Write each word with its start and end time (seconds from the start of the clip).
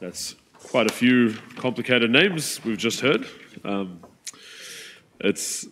That's 0.00 0.36
quite 0.54 0.88
a 0.88 0.92
few 0.92 1.34
complicated 1.56 2.12
names 2.12 2.64
we've 2.64 2.78
just 2.78 3.00
heard. 3.00 3.26
Um, 3.64 4.00
it's 5.18 5.66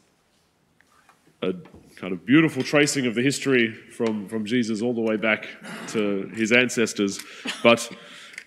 a 1.42 1.54
kind 1.94 2.12
of 2.12 2.26
beautiful 2.26 2.64
tracing 2.64 3.06
of 3.06 3.14
the 3.14 3.22
history 3.22 3.72
from, 3.72 4.28
from 4.28 4.44
Jesus 4.44 4.82
all 4.82 4.94
the 4.94 5.00
way 5.00 5.16
back 5.16 5.46
to 5.88 6.28
his 6.34 6.50
ancestors. 6.50 7.20
But 7.62 7.88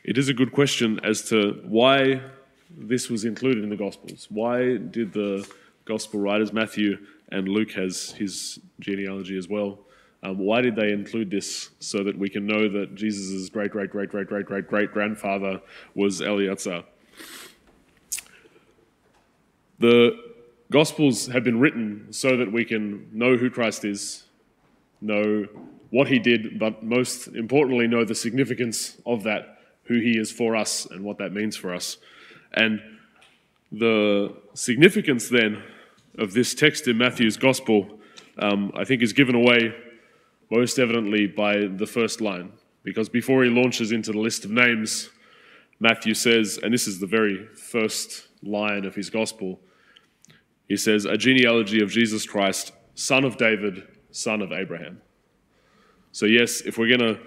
it 0.04 0.18
is 0.18 0.28
a 0.28 0.34
good 0.34 0.52
question 0.52 1.00
as 1.06 1.22
to 1.30 1.62
why 1.64 2.24
this 2.70 3.10
was 3.10 3.24
included 3.24 3.64
in 3.64 3.70
the 3.70 3.78
Gospels. 3.78 4.28
Why 4.30 4.76
did 4.76 5.14
the 5.14 5.50
Gospel 5.86 6.20
writers, 6.20 6.52
Matthew 6.52 6.98
and 7.32 7.48
Luke 7.48 7.72
has 7.72 8.12
his 8.12 8.60
genealogy 8.82 9.38
as 9.38 9.48
well, 9.48 9.80
um, 10.22 10.38
why 10.38 10.62
did 10.62 10.76
they 10.76 10.92
include 10.92 11.32
this 11.32 11.70
so 11.80 12.04
that 12.04 12.18
we 12.18 12.30
can 12.30 12.46
know 12.46 12.68
that 12.68 12.96
Jesus' 12.96 13.50
great, 13.50 13.72
great, 13.72 13.90
great, 13.90 14.10
great, 14.10 14.28
great, 14.28 14.46
great, 14.46 14.68
great 14.68 14.92
grandfather 14.92 15.62
was 15.96 16.22
Eleazar? 16.22 16.84
The 19.80 20.12
Gospels 20.72 21.28
have 21.28 21.44
been 21.44 21.60
written 21.60 22.08
so 22.12 22.36
that 22.38 22.52
we 22.52 22.66
can 22.66 23.08
know 23.14 23.38
who 23.38 23.50
Christ 23.50 23.86
is, 23.86 24.26
know 25.02 25.48
what 25.90 26.08
he 26.10 26.20
did, 26.20 26.60
but 26.60 26.84
most 26.84 27.28
importantly, 27.30 27.88
know 27.88 28.04
the 28.04 28.14
significance 28.14 28.98
of 29.06 29.24
that, 29.24 29.60
who 29.86 30.00
he 30.00 30.20
is 30.20 30.32
for 30.32 30.56
us, 30.56 30.86
and 30.86 31.04
what 31.04 31.18
that 31.18 31.32
means 31.32 31.56
for 31.56 31.74
us. 31.74 31.98
And 32.54 32.82
the 33.72 34.36
significance 34.54 35.30
then 35.30 35.64
of 36.18 36.34
this 36.34 36.54
text 36.54 36.88
in 36.88 36.98
Matthew's 36.98 37.38
Gospel, 37.38 38.00
um, 38.38 38.72
I 38.76 38.84
think, 38.84 39.02
is 39.02 39.14
given 39.14 39.34
away 39.34 39.74
most 40.50 40.80
evidently 40.80 41.28
by 41.28 41.68
the 41.68 41.86
first 41.86 42.22
line. 42.22 42.52
Because 42.84 43.10
before 43.10 43.44
he 43.44 43.50
launches 43.50 43.92
into 43.92 44.12
the 44.12 44.20
list 44.20 44.46
of 44.46 44.52
names, 44.52 45.10
Matthew 45.80 46.14
says, 46.14 46.60
and 46.62 46.74
this 46.74 46.88
is 46.88 47.00
the 47.00 47.08
very 47.08 47.48
first 47.56 48.28
line 48.42 48.86
of 48.86 48.96
his 48.96 49.10
gospel, 49.10 49.60
he 50.68 50.78
says, 50.78 51.06
A 51.06 51.18
genealogy 51.18 51.82
of 51.82 51.90
Jesus 51.90 52.26
Christ, 52.26 52.72
son 52.96 53.26
of 53.26 53.38
David, 53.38 53.88
son 54.12 54.42
of 54.42 54.52
Abraham. 54.52 55.02
So, 56.12 56.26
yes, 56.26 56.62
if 56.62 56.78
we're 56.78 56.96
going 56.96 57.16
to 57.16 57.22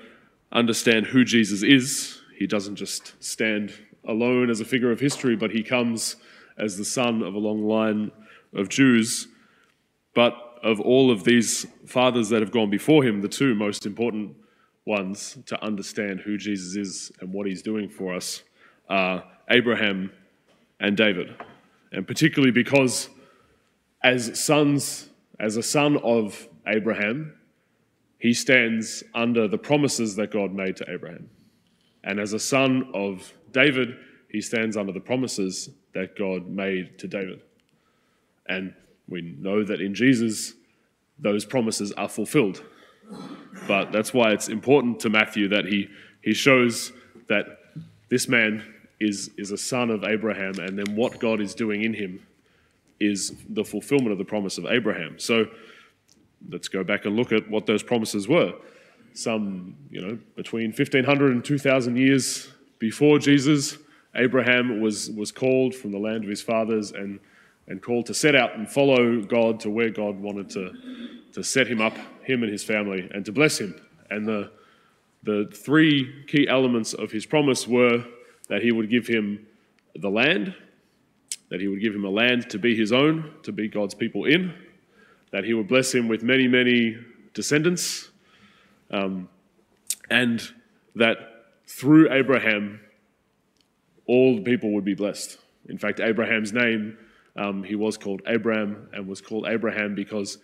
understand 0.53 1.07
who 1.07 1.25
Jesus 1.25 1.63
is, 1.63 2.21
he 2.37 2.47
doesn't 2.47 2.77
just 2.77 3.23
stand 3.23 3.73
alone 4.07 4.51
as 4.51 4.61
a 4.61 4.65
figure 4.65 4.91
of 4.91 5.01
history, 5.01 5.37
but 5.37 5.51
he 5.51 5.63
comes 5.63 6.17
as 6.59 6.77
the 6.77 6.85
son 6.85 7.23
of 7.23 7.35
a 7.35 7.39
long 7.39 7.63
line 7.63 8.11
of 8.55 8.69
Jews. 8.69 9.29
But 10.15 10.35
of 10.63 10.81
all 10.81 11.11
of 11.11 11.25
these 11.25 11.67
fathers 11.87 12.29
that 12.29 12.41
have 12.41 12.53
gone 12.53 12.71
before 12.71 13.05
him, 13.05 13.21
the 13.21 13.29
two 13.29 13.55
most 13.55 13.85
important 13.85 14.37
ones 14.85 15.39
to 15.47 15.63
understand 15.65 16.21
who 16.21 16.37
Jesus 16.37 16.77
is 16.77 17.13
and 17.21 17.33
what 17.33 17.47
he's 17.47 17.63
doing 17.63 17.89
for 17.89 18.15
us 18.15 18.43
are 18.89 19.25
Abraham 19.51 20.13
and 20.81 20.97
David. 20.97 21.35
And 21.93 22.07
particularly 22.07 22.53
because, 22.53 23.09
as 24.03 24.43
sons, 24.43 25.09
as 25.39 25.57
a 25.57 25.63
son 25.63 25.99
of 25.99 26.49
Abraham, 26.67 27.35
he 28.19 28.33
stands 28.33 29.03
under 29.15 29.49
the 29.49 29.59
promises 29.59 30.15
that 30.17 30.31
God 30.31 30.53
made 30.53 30.77
to 30.77 30.85
Abraham. 30.89 31.29
And 32.05 32.21
as 32.21 32.33
a 32.33 32.39
son 32.39 32.91
of 32.95 33.33
David, 33.53 33.97
he 34.29 34.41
stands 34.41 34.77
under 34.77 34.93
the 34.93 35.01
promises 35.01 35.71
that 35.95 36.17
God 36.17 36.49
made 36.49 36.99
to 37.01 37.09
David. 37.09 37.43
And 38.47 38.75
we 39.09 39.21
know 39.39 39.65
that 39.65 39.81
in 39.81 39.95
Jesus, 39.95 40.55
those 41.19 41.45
promises 41.45 41.93
are 41.93 42.09
fulfilled. 42.09 42.63
But 43.69 43.93
that's 43.93 44.15
why 44.15 44.33
it's 44.33 44.49
important 44.49 45.01
to 45.01 45.11
Matthew 45.11 45.49
that 45.49 45.67
he, 45.67 45.89
he 46.23 46.35
shows 46.35 46.93
that 47.29 47.47
this 48.09 48.29
man 48.29 48.65
is, 49.01 49.31
is 49.37 49.51
a 49.51 49.57
son 49.57 49.91
of 49.91 50.05
Abraham, 50.05 50.59
and 50.59 50.79
then 50.79 50.97
what 50.97 51.19
God 51.19 51.41
is 51.41 51.55
doing 51.55 51.83
in 51.83 51.95
him 51.95 52.21
is 53.01 53.33
the 53.49 53.65
fulfillment 53.65 54.13
of 54.13 54.19
the 54.19 54.25
promise 54.25 54.59
of 54.59 54.67
Abraham. 54.67 55.19
So 55.19 55.47
let's 56.51 56.69
go 56.69 56.85
back 56.85 57.05
and 57.05 57.17
look 57.17 57.33
at 57.33 57.49
what 57.51 57.67
those 57.67 57.83
promises 57.83 58.29
were. 58.29 58.55
Some, 59.15 59.77
you 59.91 60.01
know, 60.01 60.19
between 60.37 60.69
1500 60.69 61.33
and 61.33 61.45
2000 61.45 61.97
years 61.97 62.49
before 62.79 63.19
Jesus, 63.19 63.77
Abraham 64.15 64.81
was, 64.81 65.11
was 65.11 65.33
called 65.33 65.75
from 65.75 65.91
the 65.91 65.99
land 65.99 66.25
of 66.25 66.31
his 66.31 66.43
fathers 66.43 66.93
and 66.93 67.19
and 67.69 67.81
called 67.81 68.07
to 68.07 68.15
set 68.15 68.35
out 68.35 68.57
and 68.57 68.69
follow 68.69 69.21
God 69.23 69.61
to 69.61 69.71
where 69.71 69.91
God 69.91 70.19
wanted 70.19 70.51
to, 70.51 70.73
to 71.33 71.43
set 71.45 71.67
him 71.67 71.81
up, 71.81 71.97
him 72.23 72.43
and 72.43 72.51
his 72.51 72.65
family, 72.65 73.09
and 73.15 73.25
to 73.25 73.33
bless 73.33 73.59
him. 73.59 73.81
And 74.11 74.27
the, 74.27 74.51
the 75.23 75.49
three 75.53 76.25
key 76.27 76.47
elements 76.49 76.93
of 76.93 77.11
his 77.11 77.27
promise 77.27 77.67
were 77.67 78.05
that 78.49 78.63
he 78.63 78.73
would 78.73 78.91
give 78.91 79.07
him 79.07 79.47
the 79.95 80.11
land, 80.11 80.55
that 81.51 81.61
he 81.61 81.69
would 81.69 81.81
give 81.81 81.95
him 81.95 82.05
a 82.05 82.11
land 82.11 82.51
to 82.51 82.59
be 82.59 82.77
his 82.77 82.93
own, 82.93 83.33
to 83.43 83.53
be 83.53 83.69
God's 83.69 83.95
people 83.95 84.25
in, 84.25 84.55
that 85.31 85.45
he 85.45 85.55
would 85.55 85.69
bless 85.69 85.95
him 85.95 86.09
with 86.09 86.23
many, 86.23 86.49
many 86.49 86.97
descendants, 87.33 88.11
um, 88.91 89.29
and 90.11 90.43
that 90.95 91.17
through 91.67 92.13
Abraham, 92.13 92.81
all 94.07 94.37
the 94.37 94.43
people 94.43 94.73
would 94.73 94.85
be 94.85 94.95
blessed. 94.95 95.39
In 95.69 95.79
fact, 95.79 96.01
Abraham's 96.01 96.53
name 96.53 96.99
um, 97.37 97.63
he 97.63 97.75
was 97.75 97.97
called 97.97 98.23
Abram 98.27 98.89
and 98.93 99.07
was 99.07 99.21
called 99.21 99.47
Abraham 99.49 99.95
because 99.95 100.39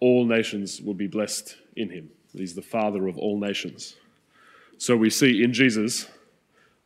all 0.00 0.24
nations 0.24 0.80
will 0.80 0.94
be 0.94 1.06
blessed 1.06 1.56
in 1.76 1.90
him. 1.90 2.10
He's 2.32 2.54
the 2.54 2.62
father 2.62 3.06
of 3.06 3.18
all 3.18 3.38
nations. 3.38 3.96
So 4.78 4.96
we 4.96 5.10
see 5.10 5.42
in 5.42 5.52
Jesus 5.52 6.08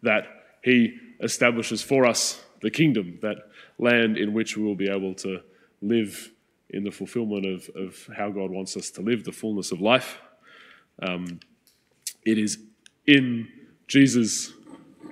that 0.03 0.27
he 0.63 0.99
establishes 1.21 1.83
for 1.83 2.07
us 2.07 2.43
the 2.61 2.71
kingdom, 2.71 3.19
that 3.23 3.37
land 3.79 4.17
in 4.17 4.33
which 4.33 4.57
we 4.57 4.65
will 4.65 4.75
be 4.75 4.89
able 4.89 5.15
to 5.15 5.41
live 5.81 6.31
in 6.71 6.83
the 6.83 6.91
fulfillment 6.91 7.47
of, 7.47 7.71
of 7.77 8.09
how 8.17 8.31
God 8.31 8.51
wants 8.51 8.77
us 8.77 8.91
to 8.93 9.03
live, 9.03 9.25
the 9.25 9.33
fullness 9.33 9.71
of 9.71 9.81
life. 9.81 10.19
Um, 11.01 11.41
it 12.25 12.39
is 12.39 12.59
in 13.07 13.49
Jesus 13.87 14.53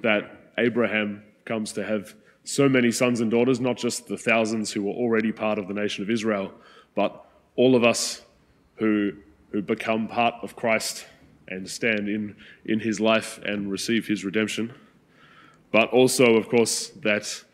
that 0.02 0.52
Abraham 0.58 1.22
comes 1.44 1.72
to 1.74 1.84
have 1.84 2.14
so 2.44 2.68
many 2.68 2.90
sons 2.90 3.20
and 3.20 3.30
daughters, 3.30 3.60
not 3.60 3.76
just 3.76 4.08
the 4.08 4.16
thousands 4.16 4.72
who 4.72 4.82
were 4.82 4.92
already 4.92 5.32
part 5.32 5.58
of 5.58 5.68
the 5.68 5.74
nation 5.74 6.02
of 6.02 6.10
Israel, 6.10 6.52
but 6.94 7.24
all 7.56 7.76
of 7.76 7.84
us 7.84 8.22
who, 8.76 9.12
who 9.50 9.62
become 9.62 10.08
part 10.08 10.34
of 10.42 10.56
Christ 10.56 11.06
and 11.48 11.68
stand 11.68 12.08
in, 12.08 12.34
in 12.64 12.80
his 12.80 13.00
life 13.00 13.38
and 13.44 13.70
receive 13.70 14.06
his 14.06 14.24
redemption. 14.24 14.72
But 15.70 15.90
also, 15.90 16.36
of 16.36 16.48
course, 16.48 16.88
that 17.02 17.44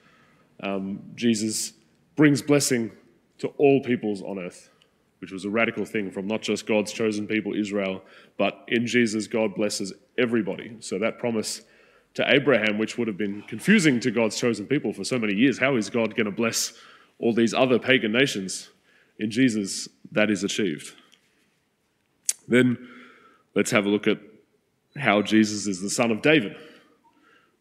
um, 0.63 1.01
Jesus 1.15 1.73
brings 2.17 2.43
blessing 2.43 2.91
to 3.39 3.49
all 3.59 3.83
peoples 3.83 4.23
on 4.23 4.39
earth, 4.39 4.71
which 5.21 5.33
was 5.33 5.45
a 5.45 5.51
radical 5.51 5.85
thing 5.85 6.11
from 6.11 6.27
not 6.27 6.43
just 6.43 6.67
God's 6.67 6.93
chosen 6.93 7.27
people, 7.27 7.55
Israel, 7.55 8.03
but 8.37 8.65
in 8.69 8.87
Jesus, 8.87 9.27
God 9.27 9.55
blesses 9.55 9.93
everybody. 10.17 10.77
So 10.81 10.99
that 10.99 11.19
promise 11.19 11.63
to 12.15 12.25
Abraham, 12.33 12.79
which 12.79 12.99
would 12.99 13.09
have 13.09 13.17
been 13.17 13.43
confusing 13.43 14.01
to 14.01 14.11
God's 14.11 14.37
chosen 14.37 14.67
people 14.67 14.93
for 14.93 15.05
so 15.05 15.19
many 15.19 15.35
years. 15.35 15.59
How 15.59 15.77
is 15.77 15.91
God 15.91 16.17
going 16.17 16.27
to 16.27 16.33
bless 16.33 16.73
all 17.19 17.33
these 17.33 17.55
other 17.55 17.79
pagan 17.79 18.13
nations? 18.13 18.71
In 19.19 19.31
Jesus, 19.31 19.89
that 20.13 20.31
is 20.31 20.45
achieved. 20.45 20.95
Then 22.47 22.89
let's 23.55 23.71
have 23.71 23.87
a 23.87 23.89
look 23.89 24.07
at 24.07 24.19
how 24.97 25.23
Jesus 25.23 25.67
is 25.67 25.81
the 25.81 25.91
son 25.91 26.11
of 26.11 26.23
David. 26.23 26.57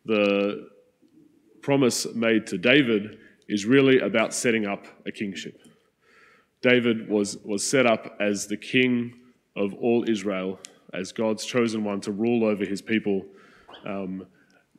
The 0.05 0.69
promise 1.61 2.07
made 2.15 2.47
to 2.47 2.57
David 2.57 3.19
is 3.47 3.65
really 3.65 3.99
about 3.99 4.33
setting 4.33 4.65
up 4.65 4.85
a 5.05 5.11
kingship. 5.11 5.61
David 6.61 7.09
was, 7.09 7.37
was 7.43 7.67
set 7.67 7.85
up 7.85 8.15
as 8.19 8.47
the 8.47 8.57
king 8.57 9.13
of 9.55 9.73
all 9.75 10.09
Israel, 10.09 10.59
as 10.93 11.11
God's 11.11 11.45
chosen 11.45 11.83
one 11.83 12.01
to 12.01 12.11
rule 12.11 12.45
over 12.45 12.65
his 12.65 12.81
people. 12.81 13.25
Um, 13.85 14.25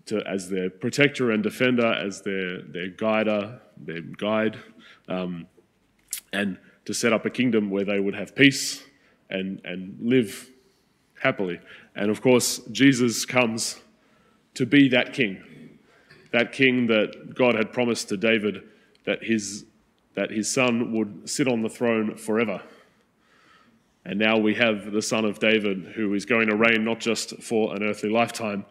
to, 0.08 0.26
as 0.26 0.48
their 0.48 0.70
protector 0.70 1.30
and 1.30 1.42
defender, 1.42 1.92
as 1.92 2.22
their, 2.22 2.62
their 2.62 2.88
guider, 2.88 3.60
their 3.76 4.00
guide, 4.00 4.58
um, 5.08 5.46
and 6.32 6.58
to 6.84 6.94
set 6.94 7.12
up 7.12 7.24
a 7.24 7.30
kingdom 7.30 7.70
where 7.70 7.84
they 7.84 8.00
would 8.00 8.14
have 8.14 8.34
peace 8.34 8.82
and, 9.30 9.60
and 9.64 9.96
live 10.00 10.50
happily. 11.20 11.60
And 11.94 12.10
of 12.10 12.20
course, 12.20 12.58
Jesus 12.72 13.24
comes 13.24 13.80
to 14.54 14.66
be 14.66 14.88
that 14.88 15.12
king, 15.12 15.78
that 16.32 16.52
king 16.52 16.86
that 16.86 17.34
God 17.34 17.54
had 17.54 17.72
promised 17.72 18.08
to 18.08 18.16
David 18.16 18.62
that 19.04 19.22
his, 19.22 19.64
that 20.14 20.30
his 20.30 20.50
son 20.50 20.92
would 20.92 21.28
sit 21.28 21.48
on 21.48 21.62
the 21.62 21.68
throne 21.68 22.16
forever. 22.16 22.62
And 24.04 24.18
now 24.18 24.38
we 24.38 24.54
have 24.54 24.90
the 24.90 25.02
son 25.02 25.24
of 25.24 25.38
David 25.38 25.92
who 25.94 26.14
is 26.14 26.24
going 26.24 26.48
to 26.48 26.56
reign 26.56 26.84
not 26.84 26.98
just 26.98 27.42
for 27.42 27.74
an 27.74 27.82
earthly 27.82 28.08
lifetime 28.08 28.64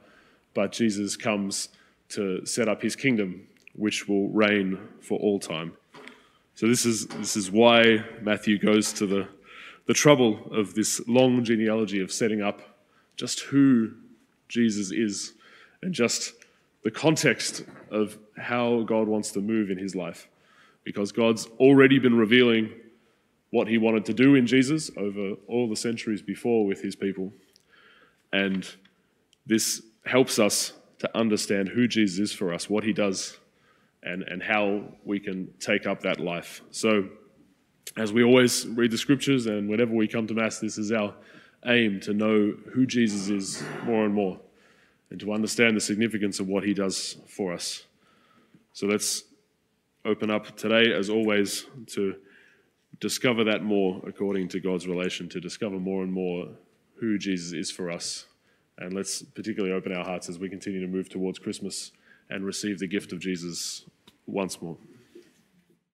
but 0.57 0.71
Jesus 0.71 1.15
comes 1.15 1.69
to 2.09 2.43
set 2.43 2.67
up 2.67 2.81
his 2.81 2.95
kingdom, 2.95 3.45
which 3.75 4.07
will 4.07 4.29
reign 4.29 4.79
for 5.01 5.19
all 5.19 5.37
time. 5.37 5.71
So 6.55 6.67
this 6.67 6.83
is, 6.83 7.05
this 7.05 7.37
is 7.37 7.51
why 7.51 8.03
Matthew 8.23 8.57
goes 8.57 8.91
to 8.93 9.05
the, 9.05 9.27
the 9.85 9.93
trouble 9.93 10.51
of 10.51 10.73
this 10.73 10.99
long 11.07 11.43
genealogy 11.43 12.01
of 12.01 12.11
setting 12.11 12.41
up 12.41 12.79
just 13.15 13.41
who 13.41 13.91
Jesus 14.47 14.91
is 14.91 15.33
and 15.83 15.93
just 15.93 16.33
the 16.83 16.89
context 16.89 17.63
of 17.91 18.17
how 18.35 18.81
God 18.81 19.07
wants 19.07 19.29
to 19.33 19.41
move 19.41 19.69
in 19.69 19.77
his 19.77 19.93
life. 19.93 20.27
Because 20.83 21.11
God's 21.11 21.45
already 21.59 21.99
been 21.99 22.17
revealing 22.17 22.73
what 23.51 23.67
he 23.67 23.77
wanted 23.77 24.05
to 24.05 24.13
do 24.15 24.33
in 24.33 24.47
Jesus 24.47 24.89
over 24.97 25.33
all 25.47 25.69
the 25.69 25.75
centuries 25.75 26.23
before 26.23 26.65
with 26.65 26.81
his 26.81 26.95
people. 26.95 27.31
And 28.33 28.67
this 29.45 29.83
helps 30.07 30.39
us 30.39 30.73
to 30.99 31.17
understand 31.17 31.69
who 31.69 31.87
Jesus 31.87 32.19
is 32.19 32.33
for 32.33 32.53
us, 32.53 32.69
what 32.69 32.83
he 32.83 32.93
does, 32.93 33.37
and, 34.03 34.23
and 34.23 34.41
how 34.41 34.83
we 35.03 35.19
can 35.19 35.53
take 35.59 35.85
up 35.85 36.01
that 36.01 36.19
life. 36.19 36.61
So, 36.71 37.09
as 37.95 38.13
we 38.13 38.23
always 38.23 38.67
read 38.67 38.91
the 38.91 38.97
scriptures 38.97 39.47
and 39.47 39.69
whenever 39.69 39.93
we 39.93 40.07
come 40.07 40.27
to 40.27 40.33
Mass, 40.33 40.59
this 40.59 40.77
is 40.77 40.91
our 40.91 41.13
aim 41.65 41.99
to 42.01 42.13
know 42.13 42.53
who 42.73 42.85
Jesus 42.85 43.29
is 43.29 43.63
more 43.83 44.05
and 44.05 44.13
more 44.13 44.39
and 45.09 45.19
to 45.19 45.31
understand 45.33 45.75
the 45.75 45.81
significance 45.81 46.39
of 46.39 46.47
what 46.47 46.63
he 46.63 46.73
does 46.73 47.17
for 47.27 47.53
us. 47.53 47.83
So, 48.73 48.87
let's 48.87 49.23
open 50.05 50.29
up 50.31 50.55
today, 50.57 50.93
as 50.93 51.09
always, 51.09 51.65
to 51.87 52.15
discover 52.99 53.43
that 53.43 53.63
more 53.63 54.01
according 54.07 54.47
to 54.49 54.59
God's 54.59 54.87
relation, 54.87 55.29
to 55.29 55.39
discover 55.39 55.79
more 55.79 56.03
and 56.03 56.11
more 56.11 56.49
who 56.99 57.17
Jesus 57.17 57.53
is 57.53 57.69
for 57.69 57.91
us. 57.91 58.25
And 58.79 58.93
let's 58.93 59.23
particularly 59.23 59.73
open 59.73 59.91
our 59.91 60.03
hearts 60.03 60.29
as 60.29 60.37
we 60.37 60.49
continue 60.49 60.79
to 60.81 60.87
move 60.87 61.09
towards 61.09 61.39
Christmas 61.39 61.91
and 62.29 62.45
receive 62.45 62.79
the 62.79 62.87
gift 62.87 63.11
of 63.11 63.19
Jesus 63.19 63.85
once 64.27 64.61
more. 64.61 64.77